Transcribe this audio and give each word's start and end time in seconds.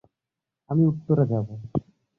আমি 0.69 0.83
উত্তরে 0.87 1.23
যাব। 1.25 1.47